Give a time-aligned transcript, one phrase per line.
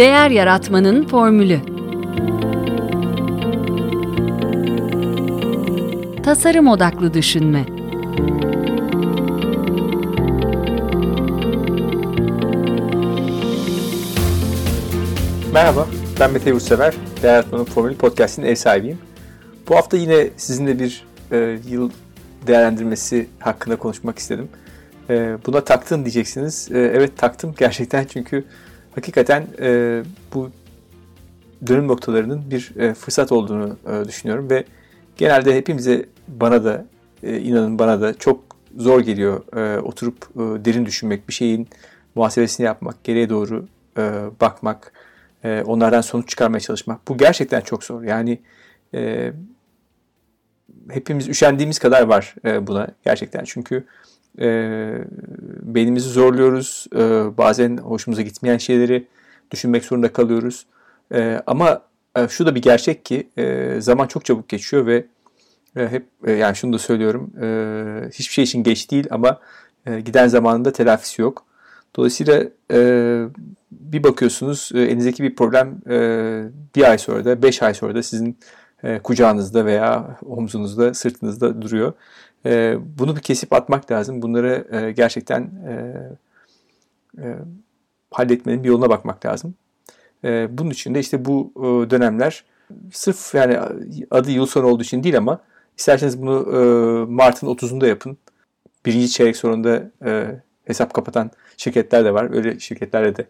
[0.00, 1.60] Değer yaratmanın formülü.
[6.22, 7.64] Tasarım odaklı düşünme.
[15.52, 15.88] Merhaba,
[16.20, 16.94] ben Mete Yurtsever.
[17.22, 18.98] Değer Yaratmanın Formülü Podcast'in ev sahibiyim.
[19.68, 21.90] Bu hafta yine sizinle bir e, yıl
[22.46, 24.48] değerlendirmesi hakkında konuşmak istedim.
[25.10, 26.68] E, buna taktın diyeceksiniz.
[26.72, 28.44] E, evet taktım gerçekten çünkü
[28.94, 30.02] hakikaten e,
[30.34, 30.50] bu
[31.66, 34.64] dönüm noktalarının bir e, fırsat olduğunu e, düşünüyorum ve
[35.16, 36.86] genelde hepimize bana da
[37.22, 38.40] e, inanın bana da çok
[38.76, 41.68] zor geliyor e, oturup e, derin düşünmek, bir şeyin
[42.14, 43.66] muhasebesini yapmak, geriye doğru
[43.98, 44.02] e,
[44.40, 44.92] bakmak,
[45.44, 47.08] e, onlardan sonuç çıkarmaya çalışmak.
[47.08, 48.02] Bu gerçekten çok zor.
[48.02, 48.40] Yani
[48.94, 49.32] e,
[50.90, 53.44] hepimiz üşendiğimiz kadar var e, buna gerçekten.
[53.44, 53.84] Çünkü
[54.38, 54.48] e,
[55.62, 56.86] beynimizi zorluyoruz.
[56.94, 56.98] E,
[57.38, 59.06] bazen hoşumuza gitmeyen şeyleri
[59.50, 60.66] düşünmek zorunda kalıyoruz.
[61.14, 61.82] E, ama
[62.16, 65.06] e, şu da bir gerçek ki e, zaman çok çabuk geçiyor ve
[65.76, 67.32] e, hep e, yani şunu da söylüyorum.
[67.42, 69.40] E, hiçbir şey için geç değil ama
[69.86, 71.44] e, giden zamanında telafisi yok.
[71.96, 73.24] Dolayısıyla e,
[73.70, 75.98] bir bakıyorsunuz e, elinizdeki bir problem e,
[76.76, 78.38] bir ay sonra da beş ay sonra da sizin
[78.82, 81.92] e, kucağınızda veya omzunuzda, sırtınızda duruyor.
[82.46, 84.22] E, bunu bir kesip atmak lazım.
[84.22, 85.72] Bunları e, gerçekten e,
[87.18, 87.36] e,
[88.10, 89.54] halletmenin bir yoluna bakmak lazım.
[90.24, 92.44] E, bunun için de işte bu e, dönemler
[92.92, 93.58] sırf yani
[94.10, 95.40] adı yıl sonu olduğu için değil ama
[95.78, 96.60] isterseniz bunu e,
[97.12, 98.18] Mart'ın 30'unda yapın.
[98.86, 102.30] Birinci çeyrek sonunda e, hesap kapatan şirketler de var.
[102.34, 103.26] Öyle şirketlerle de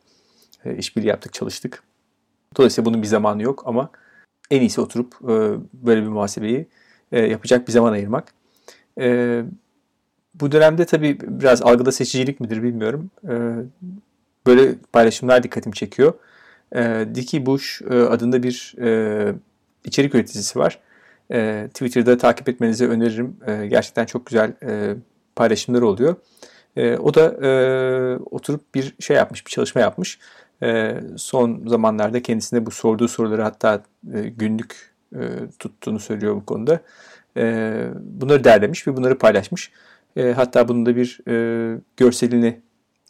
[0.64, 1.82] e, işbirliği yaptık, çalıştık.
[2.56, 3.90] Dolayısıyla bunun bir zamanı yok ama
[4.50, 5.34] en iyisi oturup e,
[5.72, 6.66] böyle bir muhasebeyi
[7.12, 8.39] e, yapacak bir zaman ayırmak.
[8.98, 9.42] E,
[10.34, 13.10] bu dönemde tabii biraz algıda seçicilik midir bilmiyorum.
[13.24, 13.34] E,
[14.46, 16.12] böyle paylaşımlar dikkatimi çekiyor.
[16.74, 19.34] E, Dickie Bush e, adında bir e,
[19.84, 20.78] içerik üreticisi var.
[21.32, 23.36] E, Twitter'da takip etmenizi öneririm.
[23.46, 24.94] E, gerçekten çok güzel e,
[25.36, 26.16] paylaşımlar oluyor.
[26.76, 27.50] E, o da e,
[28.30, 30.18] oturup bir şey yapmış, bir çalışma yapmış.
[30.62, 33.82] E, son zamanlarda kendisine bu sorduğu soruları hatta
[34.14, 35.20] e, günlük e,
[35.58, 36.80] tuttuğunu söylüyor bu konuda.
[37.36, 39.70] E, bunları derlemiş ve bunları paylaşmış.
[40.16, 42.60] E, hatta bunun da bir e, görselini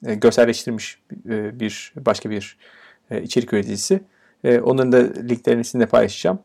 [0.06, 0.98] e, görselleştirmiş
[1.28, 2.56] e, bir başka bir
[3.10, 4.00] e, içerik üreticisi.
[4.44, 6.38] Onların da linklerini sizinle paylaşacağım.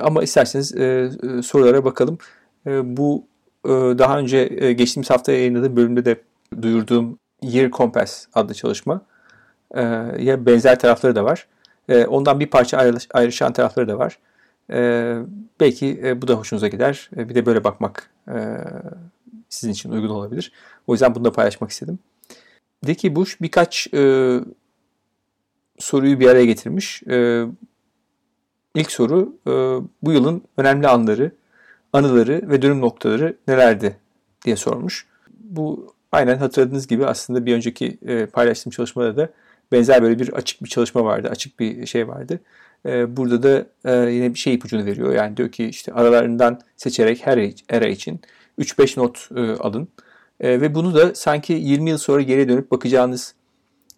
[0.00, 0.68] Ama isterseniz
[1.46, 2.18] sorulara bakalım.
[2.66, 3.26] Bu
[3.98, 6.20] daha önce e, geçtiğimiz hafta yayınladığım bölümde de
[6.62, 9.00] duyurduğum Year Compass adlı çalışma
[10.18, 11.46] ya benzer tarafları da var.
[12.08, 12.78] Ondan bir parça
[13.14, 14.18] ayrışan tarafları da var.
[14.70, 15.16] E,
[15.60, 17.10] belki e, bu da hoşunuza gider.
[17.16, 18.56] E, bir de böyle bakmak e,
[19.48, 20.52] sizin için uygun olabilir.
[20.86, 21.98] O yüzden bunu da paylaşmak istedim.
[22.86, 24.40] Deki Bush birkaç e,
[25.78, 27.02] soruyu bir araya getirmiş.
[27.02, 27.44] E,
[28.74, 29.50] ilk soru e,
[30.02, 31.32] bu yılın önemli anları,
[31.92, 33.96] anıları ve dönüm noktaları nelerdi
[34.44, 35.06] diye sormuş.
[35.40, 39.30] Bu aynen hatırladığınız gibi aslında bir önceki e, paylaştığım çalışmada da
[39.72, 42.40] benzer böyle bir açık bir çalışma vardı, açık bir şey vardı.
[42.86, 45.14] E, burada da e, yine bir şey ipucunu veriyor.
[45.14, 48.20] Yani diyor ki işte aralarından seçerek her era için
[48.58, 49.88] 3-5 not e, alın.
[50.40, 53.34] E, ve bunu da sanki 20 yıl sonra geriye dönüp bakacağınız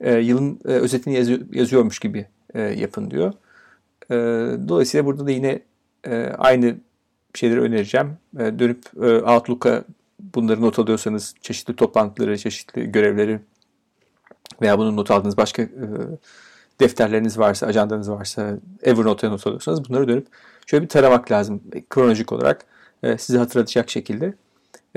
[0.01, 3.33] e, yılın e, özetini yazıyor, yazıyormuş gibi e, yapın diyor.
[4.11, 4.15] E,
[4.69, 5.63] dolayısıyla burada da yine
[6.07, 6.77] e, aynı
[7.35, 8.17] şeyleri önereceğim.
[8.39, 9.85] E, dönüp e, Outlook'a
[10.35, 13.41] bunları not alıyorsanız çeşitli toplantıları, çeşitli görevleri
[14.63, 15.69] veya bunun not aldığınız başka e,
[16.83, 20.27] defterleriniz varsa, ajandanız varsa, Evernote'a not alıyorsanız bunları dönüp
[20.67, 22.65] şöyle bir taramak lazım kronolojik olarak
[23.03, 24.35] e, sizi hatırlatacak şekilde.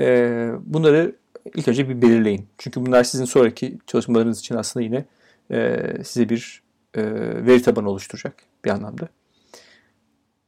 [0.00, 1.16] E, bunları
[1.54, 2.46] ilk önce bir belirleyin.
[2.58, 5.04] Çünkü bunlar sizin sonraki çalışmalarınız için aslında yine
[5.50, 6.62] e, size bir
[6.94, 7.02] e,
[7.46, 9.08] veri tabanı oluşturacak bir anlamda.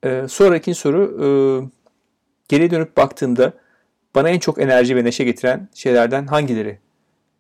[0.05, 1.29] E, sonraki soru e,
[2.49, 3.53] geriye dönüp baktığımda
[4.15, 6.79] bana en çok enerji ve neşe getiren şeylerden hangileri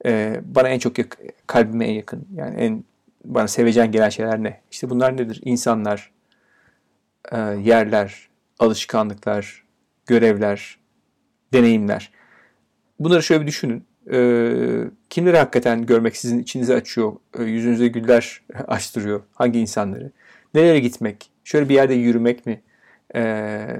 [0.06, 2.84] e, bana en çok yak- kalbime en yakın yani en
[3.24, 4.60] bana sevecen gelen şeyler ne?
[4.70, 5.40] İşte bunlar nedir?
[5.44, 6.12] İnsanlar,
[7.32, 8.28] e, yerler,
[8.58, 9.64] alışkanlıklar,
[10.06, 10.78] görevler,
[11.52, 12.12] deneyimler.
[12.98, 13.84] Bunları şöyle bir düşünün.
[14.12, 14.18] E,
[15.10, 19.22] kimleri hakikaten görmek sizin içinizi açıyor, e, yüzünüze güller açtırıyor?
[19.34, 20.12] Hangi insanları?
[20.54, 21.30] Nereye gitmek?
[21.44, 22.62] Şöyle bir yerde yürümek mi?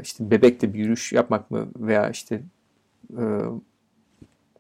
[0.03, 1.69] İşte bebekle bir yürüyüş yapmak mı?
[1.77, 2.41] Veya işte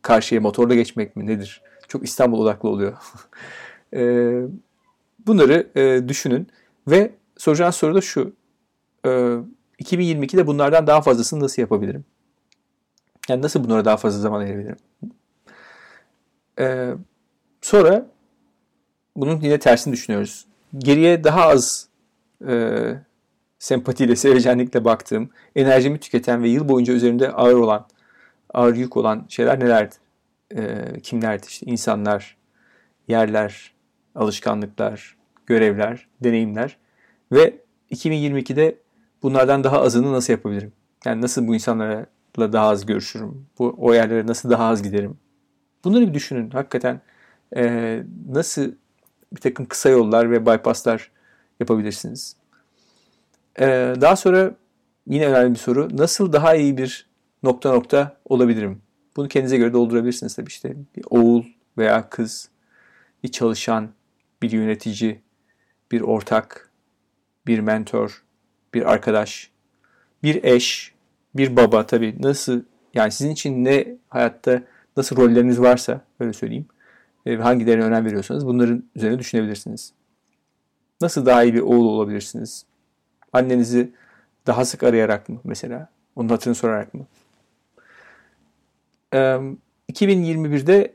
[0.03, 1.63] karşıya motorla geçmek mi nedir?
[1.89, 2.97] Çok İstanbul odaklı oluyor.
[5.27, 6.49] bunları e, düşünün
[6.89, 8.33] ve soracağınız soru da şu.
[9.07, 9.09] E,
[9.81, 12.05] 2022'de bunlardan daha fazlasını nasıl yapabilirim?
[13.29, 14.77] Yani nasıl bunlara daha fazla zaman ayırabilirim?
[16.61, 16.95] E,
[17.61, 18.07] sonra
[19.17, 20.47] bunun yine tersini düşünüyoruz.
[20.79, 21.89] geriye daha az
[22.49, 22.95] e,
[23.59, 27.87] sempatiyle, sevecenlikle baktığım, enerjimi tüketen ve yıl boyunca üzerinde ağır olan,
[28.55, 29.95] ağır yük olan şeyler nelerdi?
[30.57, 31.47] E, kimlerdi?
[31.49, 32.37] İşte insanlar,
[33.09, 33.73] yerler,
[34.15, 35.17] alışkanlıklar,
[35.47, 36.77] görevler, deneyimler
[37.33, 37.59] ve
[37.91, 38.79] 2022'de
[39.23, 40.73] bunlardan daha azını nasıl yapabilirim?
[41.05, 42.07] Yani nasıl bu insanlarla
[42.39, 43.47] daha az görüşürüm?
[43.59, 45.19] Bu o yerlere nasıl daha az giderim?
[45.85, 46.51] Bunları bir düşünün.
[46.51, 47.01] Hakikaten
[47.57, 48.73] e, nasıl
[49.33, 51.11] bir takım kısa yollar ve bypasslar
[51.61, 52.37] yapabilirsiniz?
[53.61, 53.67] E,
[54.01, 54.55] daha sonra
[55.07, 55.89] yine önemli bir soru.
[55.93, 57.07] Nasıl daha iyi bir
[57.43, 58.83] nokta nokta olabilirim?
[59.17, 60.77] Bunu kendinize göre doldurabilirsiniz tabii işte.
[60.97, 61.45] Bir oğul
[61.79, 62.49] veya kız,
[63.23, 63.89] bir çalışan,
[64.43, 65.21] bir yönetici,
[65.93, 66.71] bir ortak,
[67.47, 68.23] bir mentor,
[68.75, 69.51] bir arkadaş,
[70.23, 70.95] bir eş,
[71.35, 72.63] bir baba tabii nasıl
[72.95, 74.63] yani sizin için ne hayatta
[74.97, 76.67] nasıl rolleriniz varsa öyle söyleyeyim
[77.29, 79.93] e, hangilerine önem veriyorsanız bunların üzerine düşünebilirsiniz.
[81.01, 82.65] Nasıl daha iyi bir oğul olabilirsiniz?
[83.33, 83.91] Annenizi
[84.47, 85.89] daha sık arayarak mı mesela?
[86.17, 87.07] Onun hatırını sorarak mı?
[89.93, 90.95] 2021'de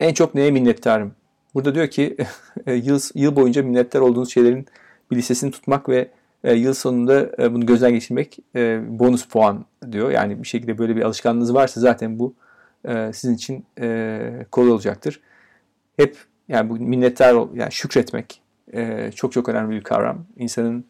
[0.00, 1.14] en çok neye minnettarım?
[1.54, 2.16] Burada diyor ki
[2.66, 4.66] yıl, yıl boyunca minnettar olduğunuz şeylerin
[5.10, 6.10] bir listesini tutmak ve
[6.44, 10.10] e, yıl sonunda e, bunu gözden geçirmek e, bonus puan diyor.
[10.10, 12.34] Yani bir şekilde böyle bir alışkanlığınız varsa zaten bu
[12.84, 15.20] e, sizin için e, kolay olacaktır.
[15.96, 16.16] Hep
[16.48, 18.42] yani bu minnettar yani şükretmek
[18.72, 20.26] e, çok çok önemli bir kavram.
[20.36, 20.84] İnsanın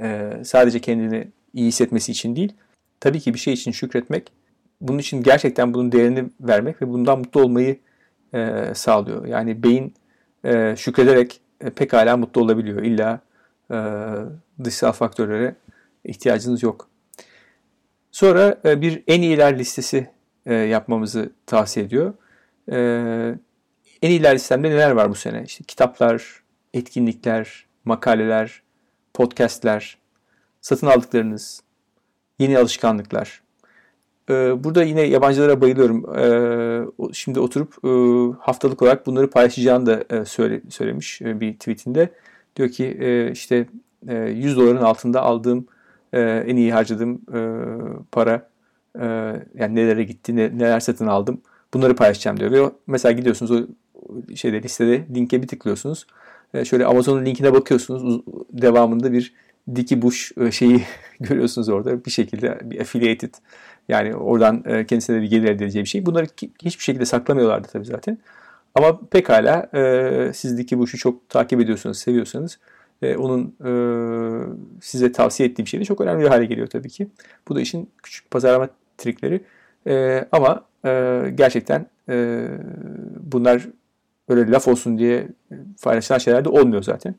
[0.00, 2.52] e, sadece kendini iyi hissetmesi için değil,
[3.00, 4.32] tabii ki bir şey için şükretmek,
[4.80, 7.78] bunun için gerçekten bunun değerini vermek ve bundan mutlu olmayı
[8.34, 9.26] e, sağlıyor.
[9.26, 9.94] Yani beyin
[10.44, 12.82] e, şükrederek e, pekala mutlu olabiliyor.
[12.82, 13.20] İlla
[13.70, 13.76] e,
[14.64, 15.54] dışsal faktörlere
[16.04, 16.88] ihtiyacınız yok.
[18.12, 20.10] Sonra e, bir en iyiler listesi
[20.46, 22.14] e, yapmamızı tavsiye ediyor.
[22.72, 22.78] E,
[24.02, 25.42] en iyiler listemde neler var bu sene?
[25.46, 26.42] İşte kitaplar,
[26.74, 28.62] etkinlikler, makaleler,
[29.14, 29.98] podcastler,
[30.60, 31.62] satın aldıklarınız,
[32.38, 33.42] yeni alışkanlıklar.
[34.32, 36.18] Ee, burada yine yabancılara bayılıyorum.
[36.18, 37.90] Ee, şimdi oturup e,
[38.40, 40.24] haftalık olarak bunları paylaşacağını da e,
[40.70, 42.12] söylemiş e, bir tweetinde.
[42.56, 42.98] Diyor ki
[43.32, 43.66] işte
[44.08, 45.66] 100 doların altında aldığım
[46.12, 47.20] en iyi harcadığım
[48.12, 48.48] para
[49.54, 51.40] yani nelere gitti, neler satın aldım
[51.74, 52.50] bunları paylaşacağım diyor.
[52.50, 53.66] Ve mesela gidiyorsunuz o
[54.34, 56.06] şeyde listede linke bir tıklıyorsunuz.
[56.64, 58.22] Şöyle Amazon'un linkine bakıyorsunuz.
[58.52, 59.34] Devamında bir
[59.76, 60.82] Diki Bush şeyi
[61.20, 62.04] görüyorsunuz orada.
[62.04, 63.34] Bir şekilde bir affiliated
[63.88, 66.06] yani oradan e, kendisine bir gelir elde edeceği bir şey.
[66.06, 66.26] Bunları
[66.64, 68.18] hiçbir şekilde saklamıyorlardı tabii zaten.
[68.74, 72.58] Ama pekala e, sizdeki bu işi çok takip ediyorsanız, seviyorsanız
[73.02, 73.70] e, onun e,
[74.80, 77.08] size tavsiye ettiği bir şey de çok önemli bir hale geliyor tabii ki.
[77.48, 78.68] Bu da işin küçük pazarlama
[78.98, 79.40] trikleri.
[79.86, 82.46] E, ama e, gerçekten e,
[83.20, 83.68] bunlar
[84.28, 85.28] öyle laf olsun diye
[85.82, 87.14] paylaşılan şeyler de olmuyor zaten.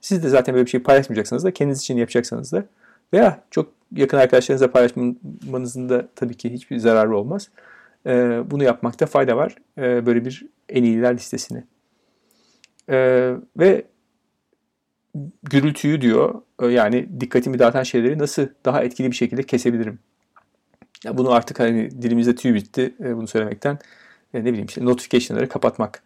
[0.00, 2.64] Siz de zaten böyle bir şey paylaşmayacaksınız da kendiniz için yapacaksanız da
[3.12, 7.50] veya çok yakın arkadaşlarınızla paylaşmanızın da tabii ki hiçbir zararı olmaz.
[8.06, 9.56] Ee, bunu yapmakta fayda var.
[9.78, 11.64] Ee, böyle bir en iyiler listesini.
[12.90, 13.84] Ee, ve
[15.42, 19.98] gürültüyü diyor e, yani dikkatimi dağıtan şeyleri nasıl daha etkili bir şekilde kesebilirim.
[21.04, 23.78] Ya bunu artık hani dilimizde tüy bitti e, bunu söylemekten.
[24.34, 26.02] E, ne bileyim işte notification'ları kapatmak,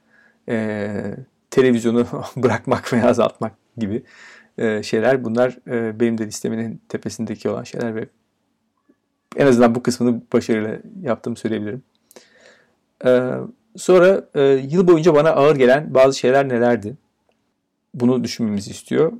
[1.50, 2.06] televizyonu
[2.36, 4.02] bırakmak veya azaltmak gibi
[4.60, 5.24] e, şeyler.
[5.24, 8.08] Bunlar e, benim de listemin tepesindeki olan şeyler ve
[9.36, 11.82] en azından bu kısmını başarıyla yaptığımı söyleyebilirim.
[13.04, 13.30] E,
[13.76, 14.24] sonra
[14.68, 16.96] yıl boyunca bana ağır gelen bazı şeyler nelerdi?
[17.94, 19.12] Bunu düşünmemizi istiyor.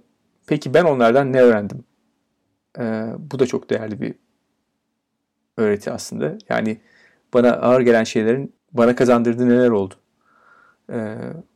[0.46, 1.84] Peki ben onlardan ne öğrendim?
[3.18, 4.14] bu da çok değerli bir
[5.56, 6.38] öğreti aslında.
[6.48, 6.80] Yani
[7.34, 9.94] bana ağır gelen şeylerin bana kazandırdığı neler oldu?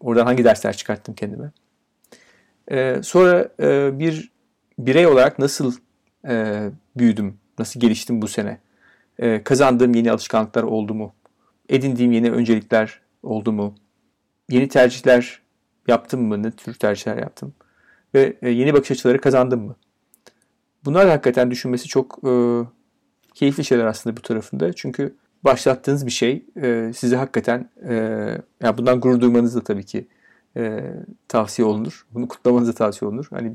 [0.00, 1.52] oradan hangi dersler çıkarttım kendime?
[2.70, 4.32] E, sonra e, bir
[4.78, 5.74] birey olarak nasıl
[6.28, 6.64] e,
[6.96, 8.58] büyüdüm, nasıl geliştim bu sene?
[9.18, 11.14] E, kazandığım yeni alışkanlıklar oldu mu?
[11.68, 13.74] Edindiğim yeni öncelikler oldu mu?
[14.50, 15.40] Yeni tercihler
[15.88, 16.42] yaptım mı?
[16.42, 17.54] Ne tür tercihler yaptım?
[18.14, 19.76] Ve e, yeni bakış açıları kazandım mı?
[20.84, 22.32] Bunlar hakikaten düşünmesi çok e,
[23.34, 24.72] keyifli şeyler aslında bu tarafında.
[24.72, 27.94] Çünkü başlattığınız bir şey e, size hakikaten e,
[28.62, 30.06] yani bundan gurur duymanız da tabii ki
[30.56, 30.92] e,
[31.28, 32.06] tavsiye olunur.
[32.14, 33.26] Bunu kutlamanıza tavsiye olunur.
[33.30, 33.52] Hani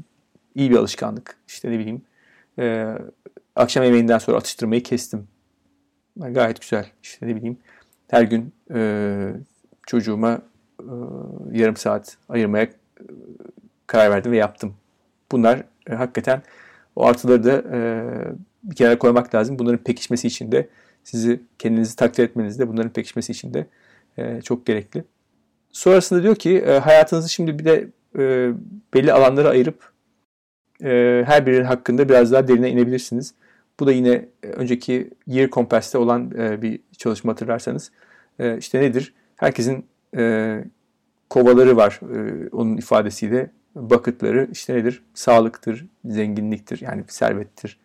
[0.56, 1.38] iyi bir alışkanlık.
[1.48, 2.02] İşte ne bileyim
[2.60, 2.96] e,
[3.56, 5.28] akşam yemeğinden sonra atıştırmayı kestim.
[6.20, 6.88] Yani gayet güzel.
[7.04, 7.58] İşte ne bileyim
[8.08, 9.34] her gün e,
[9.88, 10.42] çocuğuma
[10.80, 10.94] e,
[11.52, 12.70] yarım saat ayırmaya e,
[13.88, 14.74] karar verdim ve yaptım.
[15.32, 16.42] Bunlar e, hakikaten
[16.96, 17.80] o artıları da e,
[18.64, 19.60] bir kenara koymak lazım.
[19.60, 20.70] Bunların pekişmesi için de
[21.04, 23.68] sizi kendinizi takdir etmeniz de bunların pekişmesi için de
[24.18, 25.04] e, çok gerekli.
[25.72, 28.54] Sonrasında diyor ki e, hayatınızı şimdi bir de e,
[28.94, 29.92] belli alanlara ayırıp
[30.84, 33.34] e, her biri hakkında biraz daha derine inebilirsiniz.
[33.80, 37.92] Bu da yine önceki Year Compass'te olan bir çalışma hatırlarsanız.
[38.58, 39.14] İşte nedir?
[39.36, 39.86] Herkesin
[41.30, 43.52] kovaları var e, onun ifadesiyle.
[43.76, 45.04] Bucket'ları işte nedir?
[45.14, 47.80] Sağlıktır, zenginliktir yani servettir,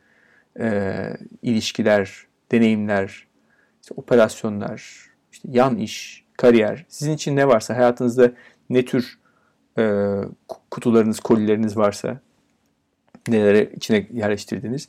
[1.43, 3.27] ilişkiler, deneyimler,
[3.83, 6.85] işte operasyonlar, işte yan iş, kariyer.
[6.89, 8.33] Sizin için ne varsa hayatınızda
[8.71, 9.19] ne tür
[9.79, 10.15] e,
[10.71, 12.21] kutularınız, kolileriniz varsa
[13.29, 14.89] nelere içine yerleştirdiniz.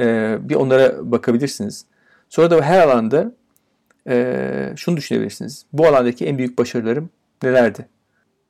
[0.00, 1.84] E, bir onlara bakabilirsiniz.
[2.28, 3.32] Sonra da her alanda
[4.08, 5.66] e, şunu düşünebilirsiniz.
[5.72, 7.10] Bu alandaki en büyük başarılarım
[7.42, 7.86] nelerdi?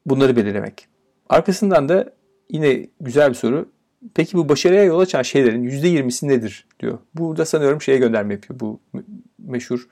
[0.07, 0.88] Bunları belirlemek.
[1.29, 2.12] Arkasından da
[2.50, 3.69] yine güzel bir soru.
[4.15, 6.99] Peki bu başarıya yol açan şeylerin %20'si nedir diyor.
[7.15, 8.61] Burada sanıyorum şeye gönderme yapıyor.
[8.61, 8.81] Bu
[9.38, 9.88] meşhur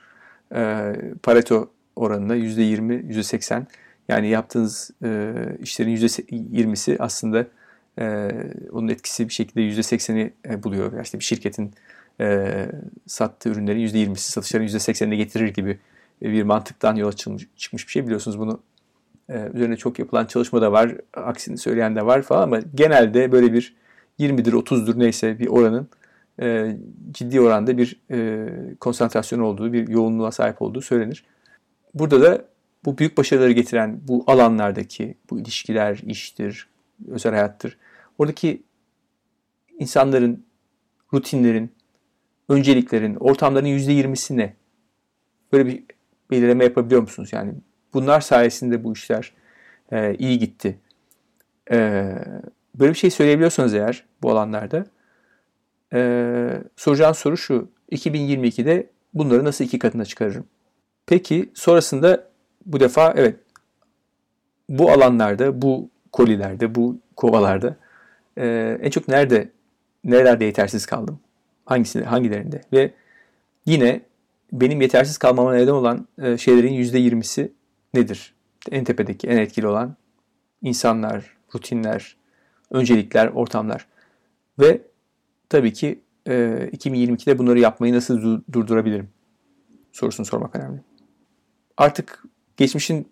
[0.55, 0.93] e,
[1.23, 3.65] Pareto oranına %20, %80
[4.09, 7.47] yani yaptığınız e, işlerin %20'si aslında
[7.99, 8.31] e,
[8.71, 10.93] onun etkisi bir şekilde %80'i e, buluyor.
[10.93, 11.73] Yani işte bir şirketin
[12.21, 12.65] e,
[13.07, 15.79] sattığı ürünlerin %20'si satışların %80'ine getirir gibi
[16.21, 18.05] bir mantıktan yola çıkmış, çıkmış bir şey.
[18.05, 18.59] Biliyorsunuz bunu
[19.29, 20.95] e, üzerine çok yapılan çalışma da var.
[21.13, 23.75] Aksini söyleyen de var falan ama genelde böyle bir
[24.19, 25.87] 20'dir 30'dur neyse bir oranın
[26.41, 26.77] e,
[27.11, 28.47] ciddi oranda bir e,
[28.79, 31.23] konsantrasyon olduğu, bir yoğunluğa sahip olduğu söylenir.
[31.95, 32.45] Burada da
[32.85, 36.67] bu büyük başarıları getiren bu alanlardaki bu ilişkiler, iştir,
[37.07, 37.77] özel hayattır.
[38.17, 38.63] Oradaki
[39.79, 40.45] insanların,
[41.13, 41.71] rutinlerin,
[42.49, 44.53] önceliklerin, ortamların %20'si ne?
[45.51, 45.83] Böyle bir
[46.31, 47.29] belirleme yapabiliyor musunuz?
[47.33, 47.53] Yani
[47.93, 49.33] bunlar sayesinde bu işler
[49.91, 50.79] e, iyi gitti.
[51.71, 51.77] E,
[52.75, 54.85] böyle bir şey söyleyebiliyorsanız eğer bu alanlarda
[55.93, 57.69] e, soracağım soru şu.
[57.91, 60.45] 2022'de bunları nasıl iki katına çıkarırım?
[61.07, 62.27] Peki sonrasında
[62.65, 63.35] bu defa evet
[64.69, 67.75] bu alanlarda, bu kolilerde, bu kovalarda
[68.37, 69.49] e, en çok nerede
[70.03, 71.19] nerelerde yetersiz kaldım?
[71.65, 72.61] Hangisinde, hangilerinde?
[72.73, 72.93] Ve
[73.65, 74.01] yine
[74.51, 77.51] benim yetersiz kalmama neden olan e, şeylerin %20'si
[77.93, 78.33] nedir?
[78.71, 79.95] En tepedeki, en etkili olan
[80.61, 82.15] insanlar, rutinler,
[82.71, 83.87] öncelikler, ortamlar.
[84.59, 84.81] Ve
[85.49, 86.33] tabii ki e,
[86.73, 89.09] 2022'de bunları yapmayı nasıl durdurabilirim?
[89.91, 90.79] Sorusunu sormak önemli.
[91.77, 92.23] Artık
[92.57, 93.07] geçmişin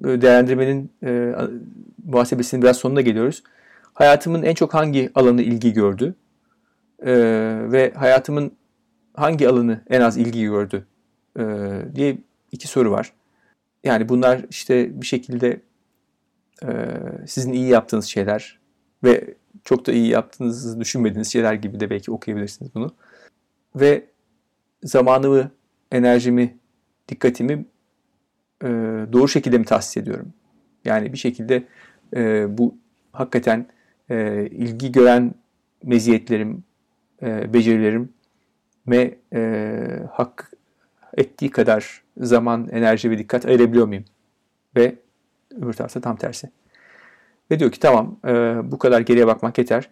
[0.00, 1.34] e, değerlendirmenin e,
[2.04, 3.42] muhasebesinin biraz sonuna geliyoruz.
[3.94, 6.14] Hayatımın en çok hangi alanı ilgi gördü?
[7.02, 7.12] E,
[7.72, 8.52] ve hayatımın
[9.14, 10.86] hangi alanı en az ilgi gördü?
[11.38, 11.42] E,
[11.94, 12.18] diye
[12.52, 13.12] iki soru var.
[13.84, 15.60] Yani bunlar işte bir şekilde
[16.62, 16.68] e,
[17.26, 18.58] sizin iyi yaptığınız şeyler
[19.04, 19.34] ve
[19.64, 22.94] çok da iyi yaptığınızı düşünmediğiniz şeyler gibi de belki okuyabilirsiniz bunu.
[23.76, 24.06] Ve
[24.82, 25.50] zamanımı,
[25.92, 26.58] enerjimi,
[27.08, 27.64] dikkatimi
[28.62, 28.68] e,
[29.12, 30.32] doğru şekilde mi tahsis ediyorum?
[30.84, 31.62] Yani bir şekilde
[32.16, 32.74] e, bu
[33.12, 33.66] hakikaten
[34.10, 35.34] e, ilgi gören
[35.82, 36.64] meziyetlerim,
[37.22, 38.12] e, becerilerim
[38.88, 40.52] ve e, hak
[41.16, 44.04] ettiği kadar zaman, enerji ve dikkat ayırabiliyor muyum?
[44.76, 44.94] Ve
[45.62, 46.50] öbür tarafta tam tersi.
[47.50, 48.30] Ve diyor ki tamam e,
[48.70, 49.88] bu kadar geriye bakmak yeter.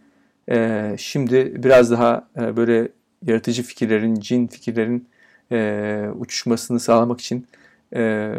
[0.51, 2.89] E, şimdi biraz daha e, böyle
[3.23, 5.09] yaratıcı fikirlerin, cin fikirlerin
[5.53, 7.47] e, uçuşmasını sağlamak için
[7.95, 8.35] e,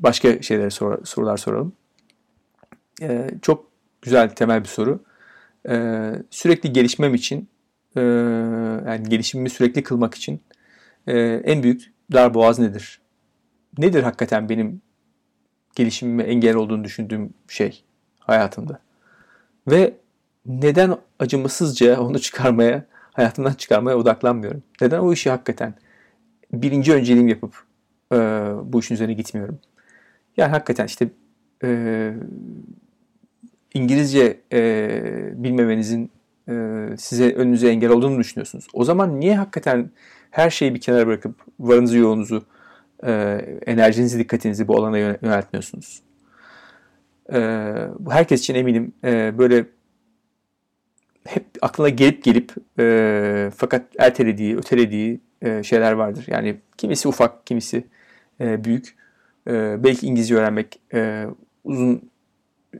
[0.00, 1.72] başka şeylere sor, sorular soralım.
[3.02, 3.70] E, çok
[4.02, 5.04] güzel temel bir soru.
[5.68, 5.74] E,
[6.30, 7.48] sürekli gelişmem için,
[7.96, 8.00] e,
[8.86, 10.40] yani gelişimimi sürekli kılmak için
[11.06, 13.00] e, en büyük darboğaz nedir?
[13.78, 14.82] Nedir hakikaten benim
[15.74, 17.84] gelişimime engel olduğunu düşündüğüm şey
[18.18, 18.80] hayatımda?
[19.70, 19.94] Ve
[20.46, 24.62] neden acımasızca onu çıkarmaya, hayatımdan çıkarmaya odaklanmıyorum?
[24.80, 25.74] Neden o işi hakikaten
[26.52, 27.64] birinci önceliğim yapıp
[28.12, 28.16] e,
[28.64, 29.58] bu işin üzerine gitmiyorum?
[30.36, 31.08] Yani hakikaten işte
[31.64, 32.12] e,
[33.74, 34.62] İngilizce e,
[35.34, 36.10] bilmemenizin
[36.48, 38.66] e, size önünüze engel olduğunu düşünüyorsunuz.
[38.72, 39.90] O zaman niye hakikaten
[40.30, 42.44] her şeyi bir kenara bırakıp varınızı yoğunuzu,
[43.06, 43.12] e,
[43.66, 46.02] enerjinizi, dikkatinizi bu alana yöneltmiyorsunuz?
[47.32, 47.38] E,
[47.98, 49.66] bu herkes için eminim e, böyle
[51.24, 56.24] hep aklına gelip gelip e, fakat ertelediği, ötelediği e, şeyler vardır.
[56.28, 57.84] Yani kimisi ufak, kimisi
[58.40, 58.96] e, büyük.
[59.48, 61.26] E, belki İngilizce öğrenmek e,
[61.64, 62.10] uzun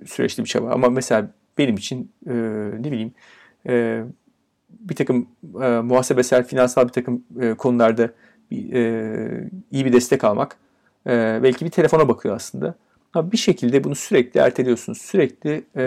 [0.06, 2.32] süreçli bir çaba ama mesela benim için e,
[2.78, 3.12] ne bileyim
[3.68, 4.04] e,
[4.70, 5.28] bir takım
[5.62, 8.10] e, muhasebesel, finansal bir takım e, konularda
[8.52, 10.56] e, iyi bir destek almak
[11.06, 12.74] e, belki bir telefona bakıyor aslında.
[13.14, 14.98] Ama bir şekilde bunu sürekli erteliyorsunuz.
[14.98, 15.84] Sürekli e,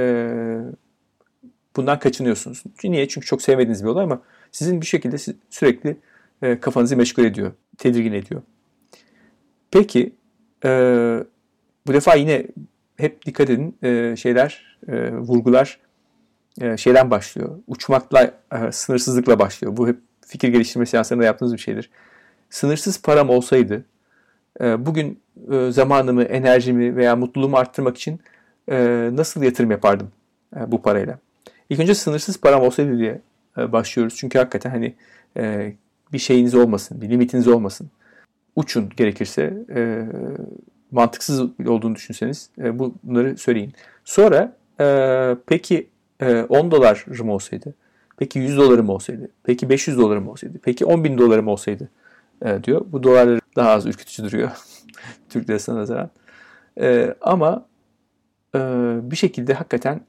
[1.76, 2.64] bundan kaçınıyorsunuz.
[2.84, 3.08] Niye?
[3.08, 5.18] Çünkü çok sevmediğiniz bir olay ama sizin bir şekilde
[5.50, 5.98] sürekli
[6.42, 8.42] e, kafanızı meşgul ediyor, tedirgin ediyor.
[9.76, 10.16] Peki
[10.66, 10.70] e,
[11.88, 12.48] bu defa yine
[12.98, 15.80] hep dikkat edin e, şeyler, e, vurgular
[16.62, 17.60] e, şeyden başlıyor.
[17.68, 19.78] Uçmakla, e, sınırsızlıkla başlıyor.
[19.78, 21.90] Bu hep fikir geliştirme seanslarında yaptığınız bir şeydir.
[22.50, 23.86] Sınırsız param olsaydı
[24.62, 25.20] e, bugün
[25.52, 28.20] e, zamanımı, enerjimi veya mutluluğumu arttırmak için
[28.70, 30.12] e, nasıl yatırım yapardım
[30.56, 31.20] e, bu parayla?
[31.70, 33.22] İlk önce sınırsız param olsaydı diye
[33.58, 34.16] e, başlıyoruz.
[34.16, 34.96] Çünkü hakikaten hani
[35.38, 35.74] e,
[36.14, 37.90] bir şeyiniz olmasın, bir limitiniz olmasın.
[38.56, 40.06] Uçun gerekirse e,
[40.92, 43.74] mantıksız olduğunu düşünseniz e, bunları söyleyin.
[44.04, 47.74] Sonra e, peki e, 10 dolarım olsaydı,
[48.18, 51.90] peki 100 dolarım olsaydı, peki 500 dolarım olsaydı, peki 10 bin dolarım olsaydı
[52.46, 52.86] e, diyor.
[52.92, 54.52] Bu dolarları daha az ürkütücü duruyor
[55.30, 56.10] Türk lirasına nazaran.
[56.80, 57.66] E, ama
[58.56, 58.60] e,
[59.02, 60.02] bir şekilde hakikaten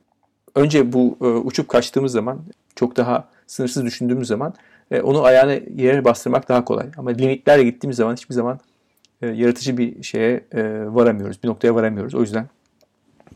[0.55, 2.41] önce bu e, uçup kaçtığımız zaman
[2.77, 4.55] çok daha sınırsız düşündüğümüz zaman
[4.91, 6.87] e, onu ayağına yere bastırmak daha kolay.
[6.97, 8.61] Ama limitlerle gittiğimiz zaman hiçbir zaman
[9.23, 11.43] e, yaratıcı bir şeye e, varamıyoruz.
[11.43, 12.15] Bir noktaya varamıyoruz.
[12.15, 12.47] O yüzden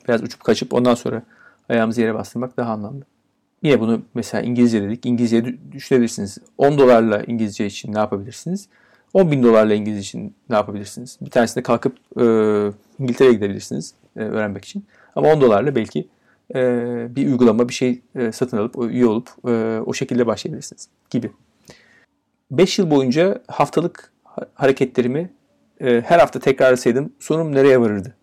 [0.08, 1.22] biraz uçup kaçıp ondan sonra
[1.68, 3.02] ayağımızı yere bastırmak daha anlamlı.
[3.62, 5.06] Yine bunu mesela İngilizce dedik.
[5.06, 6.38] İngilizce düşünebilirsiniz.
[6.58, 8.68] 10 dolarla İngilizce için ne yapabilirsiniz?
[9.14, 11.18] 10 bin dolarla İngilizce için ne yapabilirsiniz?
[11.20, 12.24] Bir tanesinde kalkıp e,
[12.98, 14.84] İngiltere'ye gidebilirsiniz e, öğrenmek için.
[15.16, 16.08] Ama 10 dolarla belki
[17.14, 21.30] bir uygulama, bir şey e, satın alıp, üye olup e, o şekilde başlayabilirsiniz gibi.
[22.50, 24.12] 5 yıl boyunca haftalık
[24.54, 25.30] hareketlerimi
[25.80, 28.14] e, her hafta tekrarlasaydım sonum nereye varırdı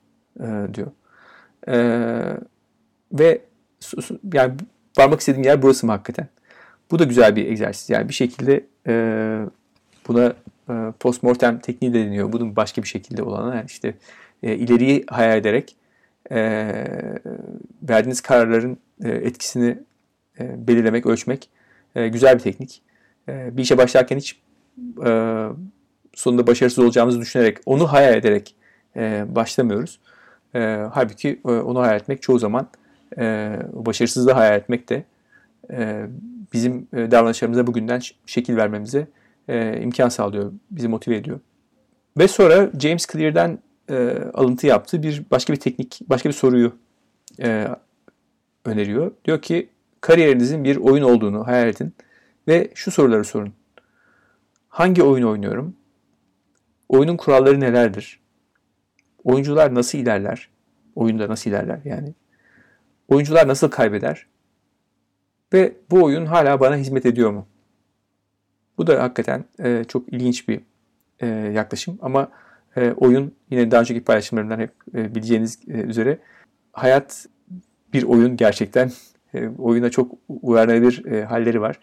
[0.74, 0.88] diyor.
[3.14, 3.42] Ve
[4.34, 4.54] yani
[4.98, 6.28] varmak istediğim yer burası mı hakikaten?
[6.92, 7.90] Bu da güzel bir egzersiz.
[7.90, 8.66] Yani bir şekilde
[10.08, 10.34] buna
[11.00, 12.32] postmortem tekniği de deniyor.
[12.32, 13.94] Bunun başka bir şekilde olanı yani işte
[14.42, 15.76] ileriyi hayal ederek
[16.32, 16.74] e,
[17.84, 19.80] verdiğiniz kararların e, etkisini
[20.40, 21.50] e, belirlemek, ölçmek
[21.96, 22.82] e, güzel bir teknik.
[23.30, 24.40] E, bir işe başlarken hiç
[25.06, 25.44] e,
[26.14, 28.56] sonunda başarısız olacağımızı düşünerek, onu hayal ederek
[28.96, 30.00] e, başlamıyoruz.
[30.56, 30.60] E,
[30.92, 32.68] halbuki e, onu hayal etmek çoğu zaman
[33.18, 35.04] e, başarısızlığı hayal etmek de
[35.72, 36.06] e,
[36.54, 39.08] bizim e, davranışlarımıza bugünden şekil vermemize
[39.48, 41.40] e, imkan sağlıyor, bizi motive ediyor.
[42.18, 43.60] Ve sonra James Clear'den
[43.90, 46.76] e, alıntı yaptığı bir başka bir teknik, başka bir soruyu
[47.42, 47.68] e,
[48.66, 49.12] öneriyor.
[49.26, 49.70] Diyor ki
[50.02, 51.94] kariyerinizin bir oyun olduğunu hayal edin
[52.48, 53.54] ve şu soruları sorun.
[54.70, 55.76] Hangi oyun oynuyorum?
[56.90, 58.20] Oyunun kuralları nelerdir?
[59.24, 60.50] Oyuncular nasıl ilerler?
[60.96, 62.14] Oyunda nasıl ilerler yani?
[63.08, 64.28] Oyuncular nasıl kaybeder?
[65.54, 67.48] Ve bu oyun hala bana hizmet ediyor mu?
[68.78, 70.62] Bu da hakikaten e, çok ilginç bir
[71.20, 72.32] e, yaklaşım ama
[72.78, 76.18] e, oyun yine daha önceki paylaşımlarımdan hep e, bileceğiniz e, üzere
[76.74, 77.26] hayat
[77.94, 78.92] bir oyun gerçekten
[79.34, 80.12] e, oyuna çok
[80.42, 81.80] uyarlanabilir e, halleri var.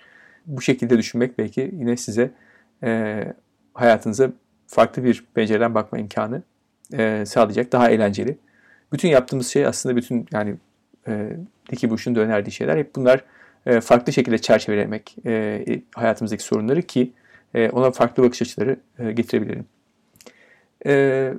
[0.47, 2.31] Bu şekilde düşünmek belki yine size
[2.83, 3.25] e,
[3.75, 4.31] hayatınıza
[4.67, 6.43] farklı bir pencereden bakma imkanı
[6.93, 7.73] e, sağlayacak.
[7.73, 8.39] Daha eğlenceli.
[8.93, 10.55] Bütün yaptığımız şey aslında bütün yani
[11.09, 11.37] e,
[11.71, 13.25] Diki Bush'un da önerdiği şeyler hep bunlar
[13.67, 17.13] e, farklı şekilde çerçevelemek e, hayatımızdaki sorunları ki
[17.55, 19.67] e, ona farklı bakış açıları e, getirebilirim.
[20.87, 21.35] E,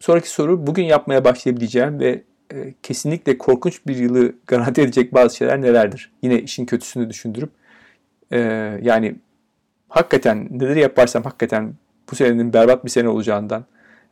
[0.00, 2.22] sonraki soru bugün yapmaya başlayabileceğim ve
[2.54, 6.12] e, kesinlikle korkunç bir yılı garanti edecek bazı şeyler nelerdir?
[6.22, 7.50] Yine işin kötüsünü düşündürüp
[8.32, 8.38] e,
[8.82, 9.16] yani
[9.88, 11.74] hakikaten neleri yaparsam hakikaten
[12.10, 13.64] bu senenin berbat bir sene olacağından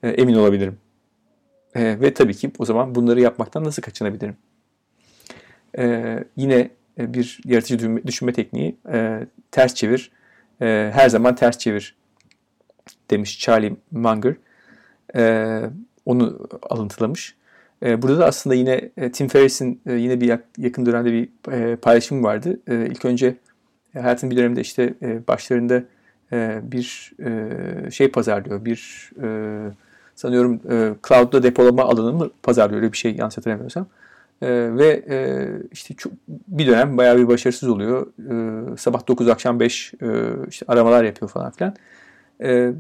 [0.03, 0.79] e, emin olabilirim.
[1.75, 4.37] E, ve tabii ki o zaman bunları yapmaktan nasıl kaçınabilirim?
[5.79, 10.11] E, yine e, bir yaratıcı düşünme tekniği e, ters çevir,
[10.63, 11.97] e, her zaman ters çevir
[13.11, 14.35] demiş Charlie Munger.
[15.17, 15.61] E,
[16.07, 17.35] onu alıntılamış.
[17.83, 21.77] E, burada da aslında yine e, Tim Ferriss'in e, yine bir yakın dönemde bir e,
[21.77, 22.61] paylaşımı vardı.
[22.67, 23.37] E, ilk önce
[23.95, 25.85] e, hayatın bir döneminde işte e, başlarında
[26.33, 28.65] e, bir e, şey pazarlıyor.
[28.65, 29.29] Bir e,
[30.15, 33.87] sanıyorum e, cloud'da depolama alanı mı pazarlıyor öyle bir şey yanlış hatırlamıyorsam.
[34.43, 38.07] E, ve e, işte çok, bir dönem bayağı bir başarısız oluyor.
[38.73, 40.07] E, sabah 9 akşam 5 e,
[40.49, 41.75] işte aramalar yapıyor falan filan.
[42.43, 42.73] E,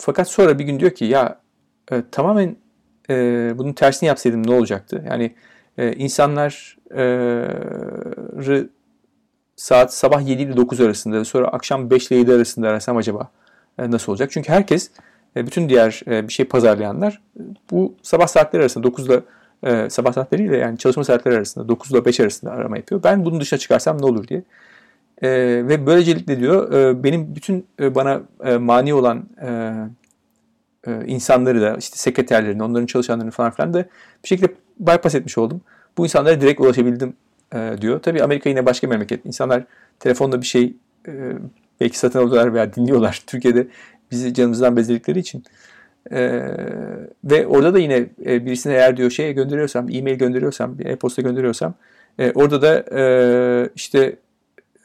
[0.00, 1.40] fakat sonra bir gün diyor ki ya
[1.92, 2.56] e, tamamen
[3.10, 3.14] e,
[3.58, 5.04] bunun tersini yapsaydım ne olacaktı?
[5.08, 5.34] Yani
[5.78, 6.50] e, insanları
[9.56, 13.30] saat sabah 7 ile 9 arasında sonra akşam 5 ile 7 arasında arasam acaba
[13.78, 14.30] e, nasıl olacak?
[14.32, 14.90] Çünkü herkes
[15.36, 17.22] e, bütün diğer e, bir şey pazarlayanlar
[17.70, 19.20] bu sabah saatleri arasında 9 ile
[19.62, 23.02] e, sabah saatleriyle yani çalışma saatleri arasında 9 ile 5 arasında arama yapıyor.
[23.02, 24.42] Ben bunun dışına çıkarsam ne olur diye.
[25.22, 25.28] E,
[25.68, 29.72] ve böylelikle diyor e, benim bütün e, bana e, mani olan e,
[30.86, 33.78] e, insanları da işte sekreterlerini, onların çalışanlarını falan filan da
[34.24, 35.60] bir şekilde bypass etmiş oldum.
[35.98, 37.14] Bu insanlara direkt ulaşabildim
[37.54, 38.02] e, diyor.
[38.02, 39.26] Tabii Amerika yine başka memleket.
[39.26, 39.64] İnsanlar
[39.98, 40.76] telefonda bir şey
[41.08, 41.12] e,
[41.80, 43.22] belki satın alıyorlar veya dinliyorlar.
[43.26, 43.66] Türkiye'de
[44.10, 45.44] bizi canımızdan bezledikleri için
[46.10, 46.20] E,
[47.24, 51.74] ve orada da yine e, birisine eğer diyor şeye gönderiyorsam, e-mail gönderiyorsam, e-posta gönderiyorsam
[52.18, 53.02] e, orada da e,
[53.76, 54.16] işte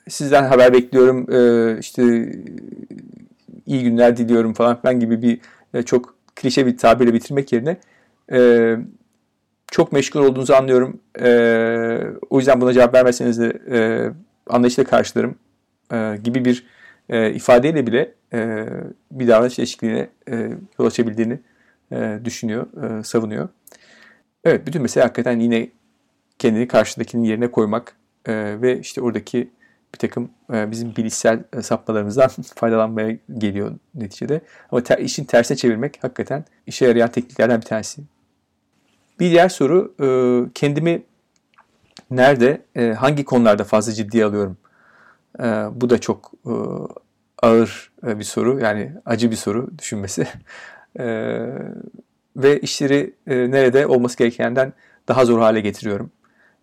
[0.09, 2.31] sizden haber bekliyorum, e, işte
[3.65, 5.39] iyi günler diliyorum falan filan gibi bir
[5.73, 7.77] e, çok klişe bir tabirle bitirmek yerine
[8.31, 8.77] e,
[9.71, 10.99] çok meşgul olduğunuzu anlıyorum.
[12.29, 14.11] O yüzden buna cevap vermezseniz de
[14.49, 15.35] anlayışla karşılarım
[16.23, 16.65] gibi bir
[17.33, 18.13] ifadeyle bile
[19.11, 21.39] bir davranış değişikliğine e, yol açabildiğini
[22.25, 22.67] düşünüyor,
[23.03, 23.49] savunuyor.
[24.43, 25.69] Evet, bütün mesele hakikaten yine
[26.39, 27.95] kendini karşıdakinin yerine koymak
[28.27, 29.49] ve işte oradaki
[29.93, 34.41] bir takım e, bizim bilişsel sapmalarımızdan faydalanmaya geliyor neticede.
[34.71, 38.01] Ama ter, işin tersine çevirmek hakikaten işe yarayan tekniklerden bir tanesi.
[39.19, 40.07] Bir diğer soru e,
[40.53, 41.03] kendimi
[42.11, 44.57] nerede, e, hangi konularda fazla ciddiye alıyorum?
[45.71, 46.31] Bu da çok
[47.41, 50.27] ağır bir soru yani acı bir soru düşünmesi.
[52.35, 54.73] Ve işleri nerede olması gerekenden
[55.07, 56.11] daha zor hale getiriyorum.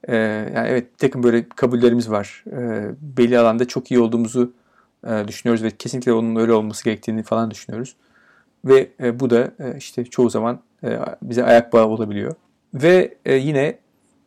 [0.09, 0.17] E,
[0.55, 2.45] yani evet bir takım böyle kabullerimiz var.
[2.47, 4.53] E, belli alanda çok iyi olduğumuzu
[5.07, 7.97] e, düşünüyoruz ve kesinlikle onun öyle olması gerektiğini falan düşünüyoruz.
[8.65, 12.35] Ve e, bu da e, işte çoğu zaman e, bize ayak bağı olabiliyor.
[12.75, 13.79] Ve e, yine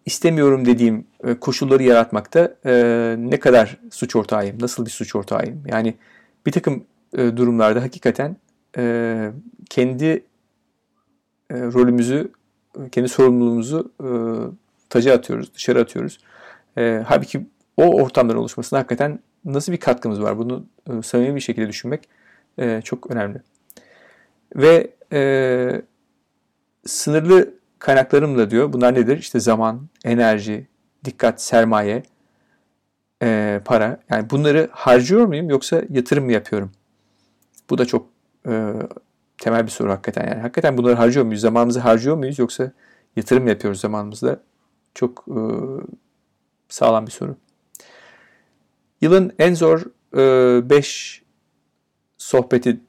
[0.06, 5.64] istemiyorum dediğim e, koşulları yaratmakta e, ne kadar suç ortağıyım, nasıl bir suç ortağıyım?
[5.68, 5.96] Yani
[6.46, 6.84] bir takım
[7.18, 8.38] e, durumlarda hakikaten
[8.78, 9.32] e,
[9.70, 10.24] kendi
[11.50, 12.32] e, rolümüzü,
[12.92, 14.10] kendi sorumluluğumuzu e,
[14.90, 16.20] taca atıyoruz, dışarı atıyoruz.
[16.78, 20.38] E, halbuki o ortamların oluşmasına hakikaten nasıl bir katkımız var?
[20.38, 22.10] Bunu e, samimi bir şekilde düşünmek
[22.60, 23.42] e, çok önemli.
[24.56, 25.82] Ve e,
[26.86, 28.74] sınırlı kaynaklarımla diyor.
[28.74, 29.18] Bunlar nedir?
[29.18, 30.68] İşte zaman, enerji,
[31.06, 32.04] dikkat, sermaye,
[33.24, 34.00] e, para.
[34.10, 36.72] Yani bunları harcıyor muyum yoksa yatırım mı yapıyorum?
[37.70, 38.10] Bu da çok
[38.48, 38.74] e,
[39.38, 40.28] temel bir soru hakikaten.
[40.28, 41.42] Yani hakikaten bunları harcıyor muyuz?
[41.42, 42.72] Zamanımızı harcıyor muyuz yoksa
[43.16, 44.40] yatırım mı yapıyoruz zamanımızda?
[44.96, 45.40] Çok e,
[46.70, 47.36] sağlam bir soru.
[49.02, 49.86] Yılın en zor
[50.70, 51.26] 5 e,
[52.18, 52.80] sohbeti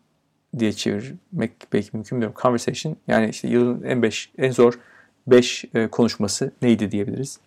[0.58, 2.32] diye çevirmek belki mümkün değil.
[2.42, 4.78] Conversation yani işte yılın en beş en zor
[5.26, 7.38] 5 e, konuşması neydi diyebiliriz.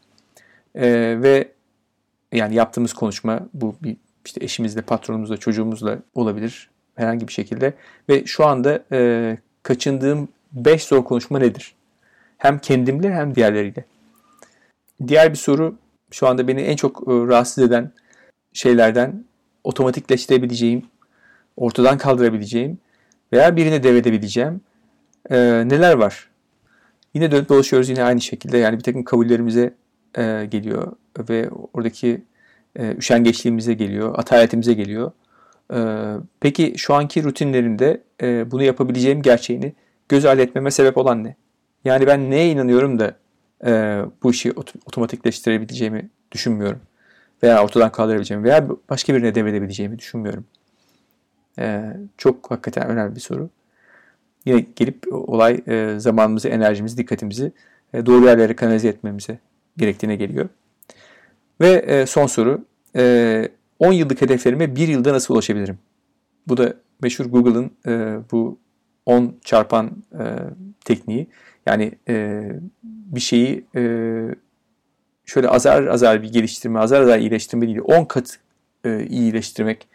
[0.76, 0.88] E,
[1.22, 1.52] ve
[2.32, 7.74] yani yaptığımız konuşma bu bir işte eşimizle, patronumuzla, çocuğumuzla olabilir herhangi bir şekilde.
[8.10, 11.76] Ve şu anda e, kaçındığım 5 zor konuşma nedir?
[12.38, 13.86] Hem kendimle hem diğerleriyle.
[15.08, 15.76] Diğer bir soru
[16.12, 17.92] şu anda beni en çok e, rahatsız eden
[18.54, 19.24] şeylerden
[19.64, 20.86] otomatikleştirebileceğim,
[21.58, 22.78] ortadan kaldırabileceğim
[23.34, 24.62] veya birine devredebileceğim
[25.30, 25.38] e,
[25.70, 26.30] neler var?
[27.14, 29.74] Yine dönüp dolaşıyoruz yine aynı şekilde yani bir takım kabullerimize
[30.18, 30.92] e, geliyor
[31.30, 32.22] ve oradaki
[32.76, 35.12] e, üşengeçliğimize geliyor, ataletimize geliyor.
[35.74, 35.80] E,
[36.40, 39.74] peki şu anki rutinlerimde e, bunu yapabileceğim gerçeğini
[40.10, 41.36] göz ardı etmeme sebep olan ne?
[41.86, 43.16] Yani ben neye inanıyorum da
[43.66, 44.52] e, bu işi
[44.86, 46.82] otomatikleştirebileceğimi düşünmüyorum.
[47.44, 50.46] Veya ortadan kaldırabileceğimi veya başka birine devredebileceğimi düşünmüyorum.
[51.60, 53.50] E, çok hakikaten önemli bir soru.
[54.46, 57.52] Yine gelip olay e, zamanımızı, enerjimizi, dikkatimizi
[57.94, 59.40] e, doğru yerlere kanalize etmemize
[59.78, 60.50] gerektiğine geliyor.
[61.62, 62.66] Ve e, son soru.
[62.96, 65.80] E, 10 yıllık hedeflerime 1 yılda nasıl ulaşabilirim?
[66.48, 68.60] Bu da meşhur Google'ın e, bu
[69.06, 70.24] 10 çarpan e,
[70.86, 71.28] tekniği.
[71.66, 72.46] Yani e,
[73.10, 73.82] bir şeyi e,
[75.26, 78.40] şöyle azar azar bir geliştirme, azar azar iyileştirme değil, 10 kat
[78.84, 79.88] e, iyileştirmek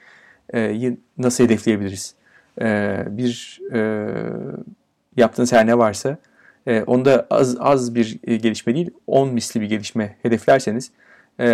[0.55, 2.15] e, nasıl hedefleyebiliriz?
[2.61, 4.09] E, bir e,
[5.17, 6.19] yaptığınız her ne varsa
[6.67, 10.91] e, onda az az bir e, gelişme değil 10 misli bir gelişme hedeflerseniz
[11.41, 11.47] e,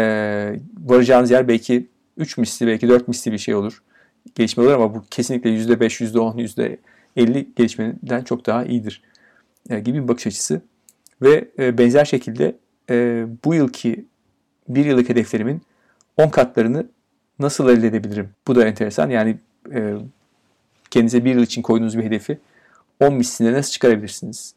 [0.85, 3.83] varacağınız yer belki 3 misli belki 4 misli bir şey olur.
[4.35, 6.79] Gelişme olur ama bu kesinlikle %5, %10,
[7.17, 9.03] %50 gelişmeden çok daha iyidir
[9.71, 10.63] e, gibi bir bakış açısı.
[11.23, 12.57] Ve e, benzer şekilde
[12.91, 14.05] e, bu yılki
[14.69, 15.63] bir yıllık hedeflerimin
[16.17, 16.87] 10 katlarını
[17.39, 18.31] nasıl elde edebilirim?
[18.47, 19.11] Bu da enteresan.
[19.11, 19.39] Yani
[19.73, 19.95] e,
[20.91, 22.39] kendinize bir yıl için koyduğunuz bir hedefi
[23.01, 24.55] 10 misline nasıl çıkarabilirsiniz?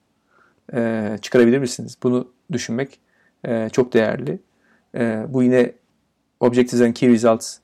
[0.73, 1.97] E, çıkarabilir misiniz?
[2.03, 2.99] Bunu düşünmek
[3.45, 4.39] e, çok değerli.
[4.95, 5.71] E, bu yine
[6.39, 7.57] Objectives and Key Results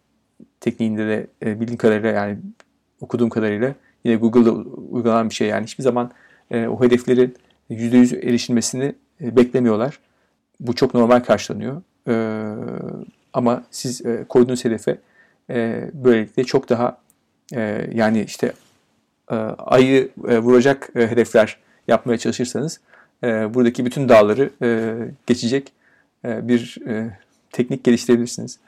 [0.60, 2.38] tekniğinde de e, bildiğim kadarıyla yani
[3.02, 4.52] okuduğum kadarıyla yine Google'da
[4.92, 5.48] uygulanan bir şey.
[5.48, 6.12] Yani hiçbir zaman
[6.52, 7.36] e, o hedeflerin
[7.70, 10.00] %100 erişilmesini e, beklemiyorlar.
[10.60, 11.82] Bu çok normal karşılanıyor.
[12.08, 12.14] E,
[13.34, 14.98] ama siz e, koyduğunuz hedefe
[15.94, 17.02] böylelikle çok daha
[17.94, 18.54] yani işte
[19.58, 22.80] ayı vuracak hedefler yapmaya çalışırsanız
[23.24, 24.50] buradaki bütün dağları
[25.28, 25.74] geçecek
[26.24, 26.78] bir
[27.52, 28.60] teknik geliştirebilirsiniz.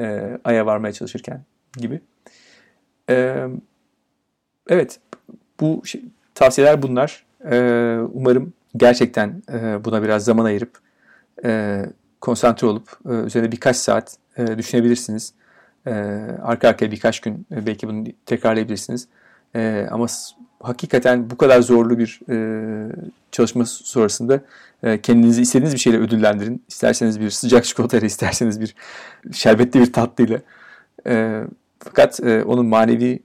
[0.00, 1.40] E, aya varmaya çalışırken
[1.76, 2.00] gibi.
[4.68, 5.00] Evet
[5.60, 6.02] bu şey,
[6.34, 7.25] tavsiyeler bunlar.
[7.44, 10.78] E, umarım gerçekten e, buna biraz zaman ayırıp
[11.44, 11.82] e,
[12.20, 14.16] konsantre olup e, üzerine birkaç saat
[14.58, 15.32] düşünebilirsiniz.
[16.42, 19.08] Arka arkaya birkaç gün belki bunu tekrarlayabilirsiniz.
[19.90, 20.06] Ama
[20.60, 22.20] hakikaten bu kadar zorlu bir
[23.32, 24.40] çalışma sonrasında
[25.02, 26.62] kendinizi istediğiniz bir şeyle ödüllendirin.
[26.68, 28.74] İsterseniz bir sıcak çikolatayla, isterseniz bir
[29.32, 30.40] şerbetli bir tatlıyla.
[31.78, 33.20] Fakat onun manevi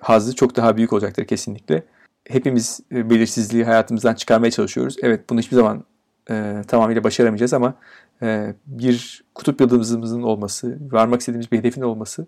[0.00, 1.82] hazzı çok daha büyük olacaktır kesinlikle.
[2.28, 4.96] Hepimiz e, belirsizliği hayatımızdan çıkarmaya çalışıyoruz.
[5.02, 5.84] Evet bunu hiçbir zaman
[6.30, 7.74] e, tamamıyla başaramayacağız ama
[8.22, 12.26] e, bir kutup yıldızımızın olması, varmak istediğimiz bir hedefin olması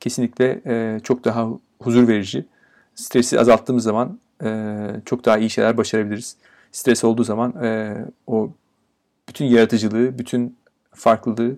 [0.00, 1.48] kesinlikle e, çok daha
[1.82, 2.46] huzur verici.
[2.94, 6.36] Stresi azalttığımız zaman e, çok daha iyi şeyler başarabiliriz.
[6.72, 8.52] Stres olduğu zaman e, o
[9.28, 10.56] bütün yaratıcılığı, bütün
[10.92, 11.56] farklılığı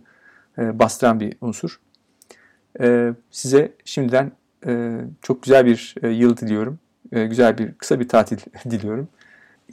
[0.59, 1.81] e, bastıran bir unsur.
[2.81, 4.33] E, size şimdiden
[4.66, 6.79] e, çok güzel bir e, yıl diliyorum.
[7.12, 8.38] E, güzel bir kısa bir tatil
[8.70, 9.08] diliyorum.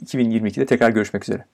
[0.04, 1.44] 2022'de tekrar görüşmek üzere.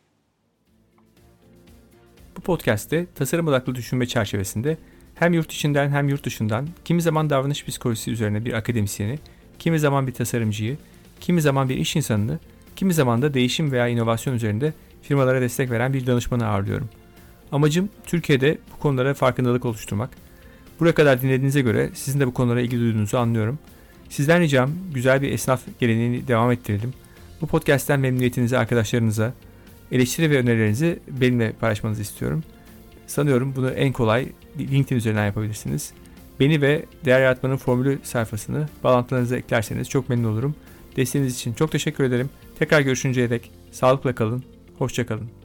[2.37, 4.77] Bu podcast'te tasarım odaklı düşünme çerçevesinde
[5.15, 9.19] hem yurt içinden hem yurt dışından kimi zaman davranış psikolojisi üzerine bir akademisyeni,
[9.59, 10.77] kimi zaman bir tasarımcıyı,
[11.21, 12.39] kimi zaman bir iş insanını,
[12.77, 16.89] kimi zaman da değişim veya inovasyon üzerinde firmalara destek veren bir danışmanı ağırlıyorum.
[17.53, 20.11] Amacım Türkiye'de bu konulara farkındalık oluşturmak.
[20.81, 23.59] Buraya kadar dinlediğinize göre sizin de bu konulara ilgi duyduğunuzu anlıyorum.
[24.11, 26.95] Sizden ricam güzel bir esnaf geleneğini devam ettirelim.
[27.41, 29.33] Bu podcast'ten memnuniyetinizi arkadaşlarınıza,
[29.93, 32.43] eleştiri ve önerilerinizi benimle paylaşmanızı istiyorum.
[33.07, 35.93] Sanıyorum bunu en kolay LinkedIn üzerinden yapabilirsiniz.
[36.41, 40.55] Beni ve Değer Yaratmanın Formülü sayfasını bağlantılarınıza eklerseniz çok memnun olurum.
[40.97, 42.31] Desteğiniz için çok teşekkür ederim.
[42.59, 44.45] Tekrar görüşünceye dek sağlıkla kalın,
[44.79, 45.40] hoşçakalın.